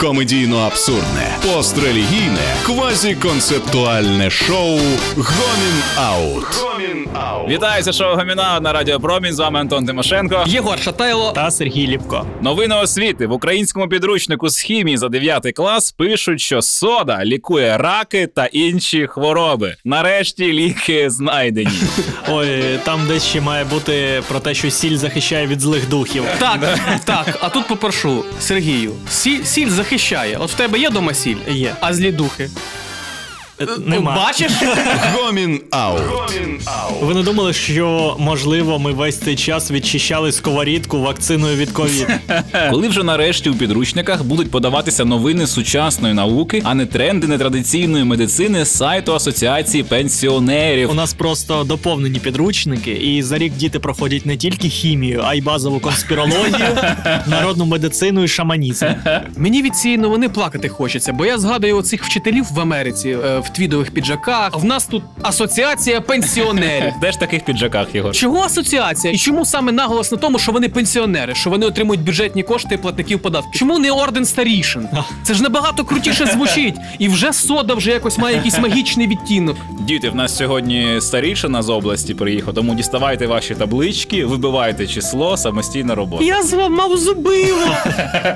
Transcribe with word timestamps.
Комедійно 0.00 0.58
абсурдне, 0.58 1.36
пострелігійне, 1.46 2.56
квазіконцептуальне 2.66 4.30
шоу 4.30 4.78
Гомін 5.16 5.82
Аут. 5.96 6.44
Вітаю, 7.48 7.82
це 7.82 7.92
шоу 7.92 8.16
Гоміна 8.16 8.60
на 8.60 8.72
Радіо 8.72 9.00
Промінь. 9.00 9.32
З 9.32 9.38
вами 9.38 9.60
Антон 9.60 9.86
Тимошенко. 9.86 10.44
Єгор 10.46 10.78
Шатайло. 10.78 11.32
та 11.32 11.50
Сергій 11.50 11.86
Ліпко. 11.86 12.26
Новини 12.42 12.74
освіти 12.74 13.26
в 13.26 13.32
українському 13.32 13.88
підручнику 13.88 14.48
з 14.48 14.58
хімії 14.60 14.96
за 14.96 15.08
9 15.08 15.52
клас 15.56 15.92
пишуть, 15.92 16.40
що 16.40 16.62
сода 16.62 17.24
лікує 17.24 17.78
раки 17.78 18.26
та 18.26 18.46
інші 18.46 19.06
хвороби. 19.06 19.76
Нарешті 19.84 20.52
ліки 20.52 21.10
знайдені. 21.10 21.70
Ой, 22.28 22.78
там 22.84 23.00
десь 23.08 23.24
ще 23.26 23.40
має 23.40 23.64
бути 23.64 24.22
про 24.28 24.40
те, 24.40 24.54
що 24.54 24.70
сіль 24.70 24.96
захищає 24.96 25.46
від 25.46 25.60
злих 25.60 25.88
духів. 25.88 26.24
Так, 26.38 26.78
так. 27.04 27.38
А 27.40 27.48
тут 27.48 27.66
попрошу 27.68 28.24
Сергію. 28.40 28.92
Сіль, 29.10 29.42
сіль 29.44 29.68
захищає. 29.70 30.36
От 30.40 30.50
в 30.50 30.54
тебе 30.54 30.78
є 30.78 30.90
дома 30.90 31.14
сіль? 31.14 31.36
Є. 31.48 31.74
А 31.80 31.92
злі 31.94 32.12
духи? 32.12 32.50
Нема. 33.86 34.14
Бачиш? 34.16 34.52
Гомін 35.14 35.60
Аут. 35.70 36.02
Ви 37.02 37.14
не 37.14 37.22
думали, 37.22 37.52
що 37.52 38.16
можливо 38.18 38.78
ми 38.78 38.92
весь 38.92 39.18
цей 39.18 39.36
час 39.36 39.70
відчищали 39.70 40.32
сковорідку 40.32 41.00
вакциною 41.00 41.56
від 41.56 41.70
ковід? 41.70 42.06
Коли 42.70 42.88
вже 42.88 43.02
нарешті 43.02 43.50
у 43.50 43.54
підручниках 43.54 44.24
будуть 44.24 44.50
подаватися 44.50 45.04
новини 45.04 45.46
сучасної 45.46 46.14
науки, 46.14 46.62
а 46.64 46.74
не 46.74 46.86
тренди 46.86 47.26
нетрадиційної 47.26 48.04
медицини 48.04 48.64
з 48.64 48.76
сайту 48.76 49.14
Асоціації 49.14 49.82
пенсіонерів. 49.82 50.90
У 50.90 50.94
нас 50.94 51.14
просто 51.14 51.64
доповнені 51.64 52.18
підручники, 52.18 52.90
і 52.92 53.22
за 53.22 53.38
рік 53.38 53.52
діти 53.52 53.78
проходять 53.78 54.26
не 54.26 54.36
тільки 54.36 54.68
хімію, 54.68 55.22
а 55.24 55.34
й 55.34 55.40
базову 55.40 55.80
конспірологію, 55.80 56.68
народну 57.26 57.66
медицину 57.66 58.24
і 58.24 58.28
шаманізм. 58.28 58.86
Мені 59.36 59.62
від 59.62 59.76
цієї 59.76 59.98
новини 59.98 60.28
плакати 60.28 60.68
хочеться, 60.68 61.12
бо 61.12 61.26
я 61.26 61.38
згадую 61.38 61.76
оцих 61.76 62.04
вчителів 62.04 62.44
в 62.50 62.60
Америці 62.60 63.08
е, 63.24 63.38
в 63.48 63.52
твідових 63.52 63.90
піджаках. 63.90 64.50
В 64.54 64.64
нас 64.64 64.86
тут 64.86 65.02
асоціація 65.22 66.00
пенсіонерів. 66.00 66.92
Де 67.00 67.12
ж 67.12 67.18
таких 67.18 67.44
піджаках 67.44 67.94
його? 67.94 68.12
Чого 68.12 68.38
асоціація? 68.42 69.12
І 69.12 69.16
чому 69.16 69.44
саме 69.44 69.72
наголос 69.72 70.12
на 70.12 70.18
тому, 70.18 70.38
що 70.38 70.52
вони 70.52 70.68
пенсіонери, 70.68 71.34
що 71.34 71.50
вони 71.50 71.66
отримують 71.66 72.02
бюджетні 72.04 72.42
кошти 72.42 72.76
платників 72.76 73.18
податків? 73.22 73.52
Чому 73.52 73.78
не 73.78 73.90
орден 73.90 74.24
старішин? 74.24 74.88
Це 75.22 75.34
ж 75.34 75.42
набагато 75.42 75.84
крутіше 75.84 76.26
звучить. 76.26 76.74
І 76.98 77.08
вже 77.08 77.32
сода 77.32 77.74
вже 77.74 77.90
якось 77.90 78.18
має 78.18 78.36
якийсь 78.36 78.58
магічний 78.58 79.06
відтінок. 79.06 79.56
Діти, 79.80 80.10
в 80.10 80.14
нас 80.14 80.36
сьогодні 80.36 81.00
старішина 81.00 81.62
з 81.62 81.68
області 81.68 82.14
приїхав, 82.14 82.54
тому 82.54 82.74
діставайте 82.74 83.26
ваші 83.26 83.54
таблички, 83.54 84.24
вибивайте 84.24 84.86
число, 84.86 85.36
самостійна 85.36 85.94
робота. 85.94 86.24
Я 86.24 86.42
зламав 86.42 86.96
зубило. 86.96 87.74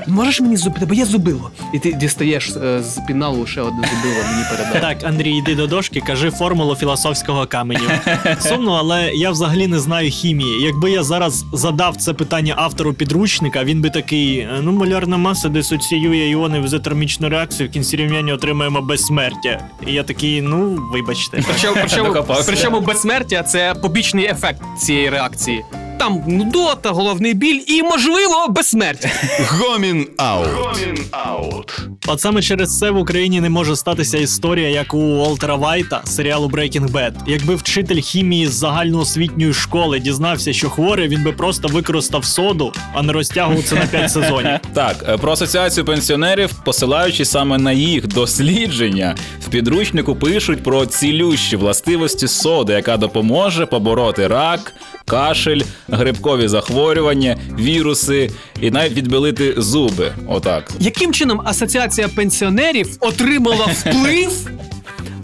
Можеш 0.06 0.40
мені 0.40 0.56
зубити, 0.56 0.86
бо 0.86 0.94
є 0.94 1.04
зубило. 1.04 1.50
І 1.74 1.78
ти 1.78 1.92
дістаєш 1.92 2.50
е, 2.50 2.82
з 2.82 2.98
піналу 3.06 3.46
ще 3.46 3.60
одне 3.60 3.88
зубило, 3.94 4.24
мені 4.30 4.44
передай. 4.50 4.80
Так, 4.80 5.01
Андрій, 5.04 5.36
йди 5.36 5.54
до 5.54 5.66
дошки, 5.66 6.00
кажи 6.06 6.30
формулу 6.30 6.76
філософського 6.76 7.46
каменю. 7.46 7.90
Сумно, 8.40 8.72
але 8.72 9.10
я 9.14 9.30
взагалі 9.30 9.66
не 9.66 9.78
знаю 9.78 10.10
хімії. 10.10 10.62
Якби 10.62 10.90
я 10.90 11.02
зараз 11.02 11.44
задав 11.52 11.96
це 11.96 12.12
питання 12.12 12.54
автору 12.56 12.92
підручника, 12.92 13.64
він 13.64 13.80
би 13.80 13.90
такий: 13.90 14.38
«Е, 14.38 14.60
ну, 14.62 14.72
молярна 14.72 15.16
маса 15.16 15.48
дисоціює 15.48 16.28
іони 16.28 16.60
в 16.60 16.64
ізотермічну 16.64 17.28
реакцію, 17.28 17.68
в 17.68 17.72
кінці 17.72 17.96
рівняння 17.96 18.34
отримаємо 18.34 18.80
безсмертя. 18.80 19.64
І 19.86 19.92
я 19.92 20.02
такий, 20.02 20.42
ну, 20.42 20.78
вибачте. 20.92 21.42
Причому, 21.46 21.76
причому, 21.80 22.24
причому 22.46 22.80
безсмертя 22.80 23.42
це 23.42 23.74
побічний 23.82 24.24
ефект 24.26 24.62
цієї 24.78 25.10
реакції. 25.10 25.64
Там 25.98 26.22
нудота, 26.26 26.90
головний 26.90 27.34
біль 27.34 27.60
і, 27.66 27.82
можливо, 27.82 28.46
безсмертя. 28.48 29.10
Гомін 29.48 30.06
Аут. 30.16 31.80
От 32.06 32.20
саме 32.20 32.42
через 32.42 32.78
це 32.78 32.90
в 32.90 32.96
Україні 32.98 33.40
не 33.40 33.50
може 33.50 33.76
статися 33.76 34.18
історія, 34.18 34.68
як 34.68 34.94
у 34.94 34.98
Уолтера 34.98 35.54
Вайта, 35.54 36.00
серіалу 36.04 36.48
Breaking 36.48 36.90
Bad. 36.90 37.12
Якби 37.26 37.54
вчитель 37.54 38.00
хімії 38.00 38.46
з 38.46 38.52
загальноосвітньої 38.54 39.54
школи 39.54 39.98
дізнався, 40.00 40.52
що 40.52 40.70
хворий, 40.70 41.08
він 41.08 41.22
би 41.22 41.32
просто 41.32 41.68
використав 41.68 42.24
соду, 42.24 42.72
а 42.94 43.02
не 43.02 43.12
розтягував 43.12 43.62
це 43.64 43.74
на 43.74 43.86
5 43.86 44.10
сезонів. 44.12 44.58
Так, 44.74 44.96
е, 45.08 45.16
про 45.16 45.32
асоціацію 45.32 45.84
пенсіонерів, 45.84 46.50
посилаючись 46.64 47.30
саме 47.30 47.58
на 47.58 47.72
їх 47.72 48.06
дослідження, 48.06 49.16
підручнику 49.52 50.16
пишуть 50.16 50.62
про 50.62 50.86
цілющі 50.86 51.56
властивості 51.56 52.28
соди, 52.28 52.72
яка 52.72 52.96
допоможе 52.96 53.66
побороти 53.66 54.28
рак, 54.28 54.74
кашель, 55.06 55.60
грибкові 55.88 56.48
захворювання, 56.48 57.36
віруси 57.58 58.30
і 58.60 58.70
навіть 58.70 58.92
відбілити 58.92 59.54
зуби. 59.56 60.12
Отак. 60.28 60.72
Яким 60.80 61.12
чином 61.12 61.42
асоціація 61.44 62.08
пенсіонерів 62.08 62.96
отримала 63.00 63.66
вплив 63.66 64.50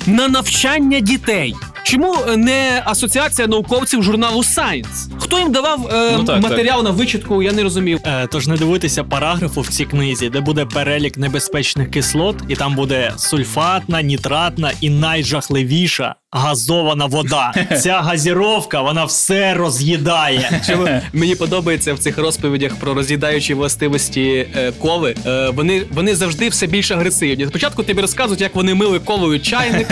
на 0.07 0.29
навчання 0.29 1.01
дітей? 1.01 1.55
Чому 1.85 2.17
не 2.37 2.83
асоціація 2.85 3.49
науковців 3.49 4.03
журналу 4.03 4.41
Science? 4.41 5.18
Хто 5.29 5.39
їм 5.39 5.53
давав 5.53 5.89
е, 5.93 6.15
Ну, 6.19 6.25
так, 6.25 6.43
матеріал 6.43 6.83
на 6.85 6.91
вичитку? 6.91 7.43
Я 7.43 7.53
не 7.53 7.63
розумів. 7.63 8.01
Е, 8.07 8.27
тож 8.33 8.47
не 8.47 8.57
дивитися 8.57 9.05
параграфу 9.05 9.61
в 9.61 9.69
цій 9.69 9.85
книзі, 9.85 10.29
де 10.29 10.41
буде 10.41 10.65
перелік 10.65 11.19
небезпечних 11.19 11.91
кислот, 11.91 12.37
і 12.49 12.57
там 12.57 12.75
буде 12.75 13.13
сульфатна, 13.17 14.03
нітратна 14.03 14.73
і 14.81 14.91
найжахливіша 14.91 16.15
газована 16.31 17.07
вода. 17.07 17.53
Ця 17.83 18.01
газіровка, 18.01 18.83
вона 18.83 19.05
все 19.05 19.55
роз'їдає. 19.55 20.61
Чому 20.67 20.89
мені 21.13 21.35
подобається 21.35 21.95
в 21.95 21.99
цих 21.99 22.19
розповідях 22.19 22.77
про 22.77 22.95
роз'їдаючі 22.95 23.55
властивості 23.55 24.47
е, 24.57 24.73
коли. 24.83 25.15
Е, 25.27 25.51
вони, 25.51 25.83
вони 25.91 26.17
завжди 26.17 26.49
все 26.49 26.67
більш 26.67 26.91
агресивні. 26.91 27.47
Спочатку 27.47 27.83
тобі 27.83 28.01
розказують, 28.01 28.41
як 28.41 28.55
вони 28.55 28.75
мили 28.75 28.99
колою 28.99 29.41
чайник, 29.41 29.89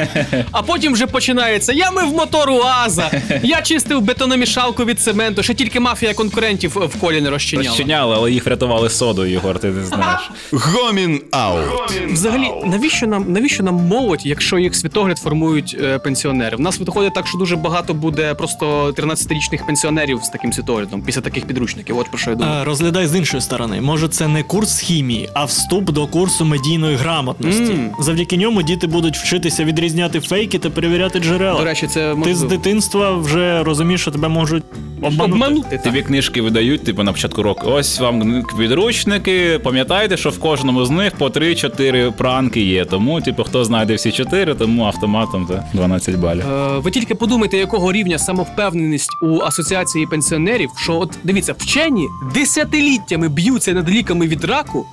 а 0.53 0.63
потім 0.63 0.93
вже 0.93 1.07
починається: 1.07 1.73
я 1.73 1.91
мив 1.91 2.13
мотор 2.13 2.51
УАЗа, 2.51 3.11
я 3.43 3.63
чистив 3.63 4.01
бетономішалку 4.01 4.85
від 4.85 5.01
цементу, 5.01 5.43
ще 5.43 5.55
тільки 5.55 5.81
мафія 5.81 6.15
конкурентів 6.15 6.71
в 6.71 7.01
колі 7.01 7.21
не 7.21 7.31
розчиняла. 7.31 7.69
Розчиняли, 7.69 8.15
але 8.17 8.33
їх 8.33 8.47
врятували 8.47 8.91
содою, 8.91 9.33
Єгор, 9.33 9.59
ти 9.59 9.69
не 9.69 9.85
знаєш. 9.85 10.31
Гомін 10.53 11.23
Аут. 11.31 11.93
Взагалі, 12.13 12.51
навіщо 12.65 13.07
нам 13.07 13.33
навіщо 13.33 13.63
нам 13.63 13.75
молодь, 13.75 14.27
якщо 14.27 14.59
їх 14.59 14.75
світогляд 14.75 15.19
формують 15.19 15.77
е, 15.81 15.99
пенсіонери? 15.99 16.26
В 16.27 16.61
нас 16.61 16.79
виходить 16.79 17.15
так, 17.15 17.27
що 17.27 17.39
дуже 17.39 17.57
багато 17.57 17.95
буде 17.95 18.35
просто 18.35 18.91
13-річних 18.91 19.67
пенсіонерів 19.67 20.23
з 20.23 20.29
таким 20.29 20.53
світоглядом 20.53 21.03
після 21.03 21.21
таких 21.21 21.47
підручників. 21.47 21.99
От 21.99 22.09
про 22.09 22.19
що 22.19 22.31
я 22.31 22.37
думаю. 22.37 22.63
Е, 22.63 22.65
Розглядай 22.65 23.07
з 23.07 23.17
іншої 23.17 23.41
сторони. 23.41 23.81
Може, 23.81 24.09
це 24.09 24.29
не 24.29 24.43
курс 24.43 24.81
хімії, 24.81 25.29
а 25.35 25.45
вступ 25.45 25.91
до 25.91 26.07
курсу 26.07 26.45
медійної 26.45 26.97
грамотності. 26.97 27.63
Mm. 27.63 27.91
Завдяки 28.01 28.37
ньому 28.37 28.63
діти 28.63 28.87
будуть 28.87 29.17
вчитися 29.17 29.65
відрізняти 29.65 30.21
фейки 30.21 30.59
та 30.59 30.71
перевіряти 30.71 31.19
джерела. 31.19 31.59
До 31.59 31.65
речі, 31.65 31.87
це 31.87 32.17
Ти 32.25 32.35
з 32.35 32.43
дитинства 32.43 33.17
вже 33.17 33.63
розумієш, 33.63 34.01
що 34.01 34.11
тебе 34.11 34.29
можуть 34.29 34.65
обманути. 35.03 35.81
Тобі 35.84 36.03
книжки 36.03 36.43
видають, 36.43 36.84
типу 36.84 37.03
на 37.03 37.12
початку 37.12 37.43
року. 37.43 37.62
Ось 37.71 38.01
вам 38.01 38.45
підручники. 38.59 39.61
Пам'ятайте, 39.65 40.17
що 40.17 40.31
в 40.31 40.39
кожному 40.39 40.84
з 40.84 40.91
них 40.91 41.12
по 41.12 41.27
3-4 41.27 42.12
пранки 42.12 42.61
є. 42.61 42.84
Тому, 42.84 43.21
типу, 43.21 43.45
хто 43.45 43.65
знайде 43.65 43.95
всі 43.95 44.12
4, 44.12 44.55
тому 44.55 44.84
автоматом 44.84 45.47
це 45.49 45.62
12 45.73 46.17
балів. 46.17 46.45
Е, 46.53 46.79
Ви 46.79 46.91
тільки 46.91 47.15
подумайте, 47.15 47.57
якого 47.57 47.93
рівня 47.93 48.19
самовпевненість 48.19 49.11
у 49.23 49.41
асоціації 49.41 50.07
пенсіонерів, 50.07 50.71
що 50.77 50.99
от 50.99 51.19
дивіться, 51.25 51.55
вчені 51.59 52.07
десятиліттями 52.34 53.28
б'ються 53.28 53.73
над 53.73 53.91
ліками 53.91 54.27
від 54.27 54.45
раку. 54.45 54.87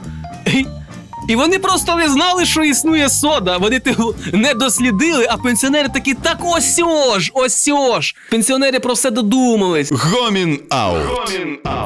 І, 1.28 1.36
вони 1.36 1.60
просто 1.60 1.96
не 1.96 2.10
знали, 2.10 2.46
що 2.46 2.64
існує 2.64 3.10
сода. 3.10 3.58
Вони 3.58 3.80
типу, 3.80 4.16
не 4.34 4.54
дослідили, 4.54 5.28
а 5.30 5.38
пенсіонери 5.38 5.90
такі, 5.90 6.14
так 6.14 6.38
ось 6.44 6.80
ж, 7.18 7.32
ось 7.34 7.70
ж. 8.00 8.16
Пенсіонери 8.32 8.80
про 8.80 8.94
все 8.94 9.12
додумались. 9.12 9.92
Гомін 9.92 10.60
Аут. 10.70 11.40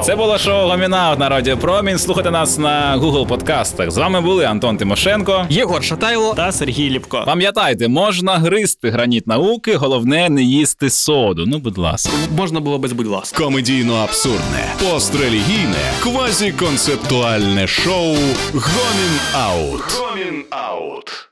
Це 0.04 0.16
було 0.16 0.38
шоу 0.38 0.68
Гоміна 0.68 1.16
на 1.16 1.28
Радіо 1.28 1.56
Промінь. 1.56 1.98
Слухайте 1.98 2.30
нас 2.30 2.58
на 2.58 2.98
Google 2.98 3.26
подкастах. 3.26 3.90
З 3.90 3.96
вами 3.96 4.20
були 4.20 4.44
Антон 4.44 4.76
Тимошенко. 4.76 5.46
Єгор 5.50 5.84
Шатайло. 5.84 6.34
Та 6.34 6.52
Сергій 6.52 6.90
Ліпко. 6.90 7.22
Пам'ятайте, 7.26 7.88
можна 7.88 8.32
гризти 8.38 8.90
граніт 8.90 9.26
науки, 9.26 9.76
головне 9.76 10.28
не 10.28 10.42
їсти 10.42 10.90
соду. 10.90 11.44
Ну, 11.46 11.58
будь 11.58 11.78
ласка. 11.78 12.10
Можна 12.36 12.60
було 12.60 12.78
без 12.78 12.92
будь 12.92 13.06
ласка. 13.06 13.44
Комедійно 13.44 13.94
абсурдне, 13.94 14.74
пострелігійне, 14.90 15.92
квазіконцептуальне 16.02 17.66
шоу 17.66 18.16
Гомін 18.52 19.18
Аут. 19.34 19.80
Гомін 19.80 20.44
Аут. 20.50 21.26